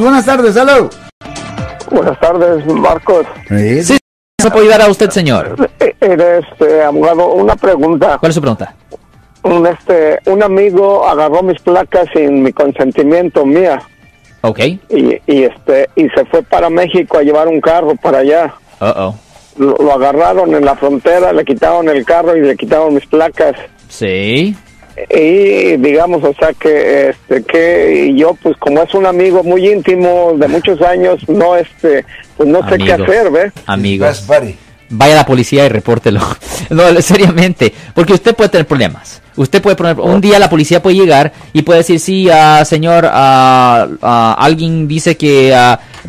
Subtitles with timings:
[0.00, 0.88] Buenas tardes, hello.
[1.90, 3.26] Buenas tardes, Marcos.
[3.48, 3.82] Sí.
[3.82, 3.98] Sí,
[4.40, 5.68] ¿se puede ayudar a usted, señor?
[5.80, 7.32] Eh, Eres este, abogado.
[7.32, 8.16] Una pregunta.
[8.20, 8.76] ¿Cuál es su pregunta?
[9.42, 13.80] Un, este, un amigo agarró mis placas sin mi consentimiento mía
[14.42, 14.58] Ok.
[14.60, 14.80] y,
[15.26, 18.54] y, este, y se fue para México a llevar un carro para allá.
[18.80, 19.16] Uh-oh.
[19.56, 23.56] Lo, lo agarraron en la frontera, le quitaron el carro y le quitaron mis placas.
[23.88, 24.54] Sí.
[25.10, 30.34] Y digamos, o sea que, este, que yo, pues como es un amigo muy íntimo
[30.36, 32.04] de muchos años, no, este,
[32.36, 33.04] pues no sé qué Amigo.
[33.04, 33.52] hacer, ¿ves?
[34.26, 34.56] Buddy.
[34.90, 36.20] Vaya a la policía y repórtelo.
[36.70, 37.72] No, seriamente.
[37.94, 39.22] Porque usted puede tener problemas.
[39.36, 43.08] Usted puede poner, un día la policía puede llegar y puede decir, sí, ah, señor,
[43.10, 45.54] ah, alguien dice que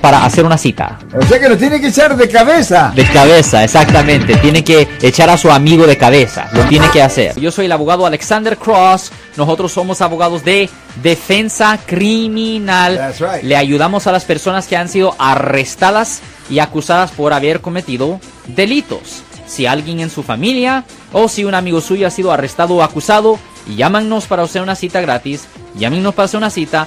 [0.00, 0.98] para hacer una cita.
[1.18, 2.92] O sea que lo tiene que echar de cabeza.
[2.94, 4.36] De cabeza, exactamente.
[4.36, 6.48] Tiene que echar a su amigo de cabeza.
[6.52, 7.38] Lo tiene que hacer.
[7.40, 9.12] Yo soy el abogado Alexander Cross.
[9.36, 10.68] Nosotros somos abogados de
[11.02, 12.96] defensa criminal.
[12.96, 13.42] That's right.
[13.42, 19.22] Le ayudamos a las personas que han sido arrestadas y acusadas por haber cometido delitos.
[19.46, 23.38] Si alguien en su familia o si un amigo suyo ha sido arrestado o acusado,
[23.76, 25.46] llámanos para hacer una cita gratis.
[25.76, 26.86] Llámenos para hacer una cita.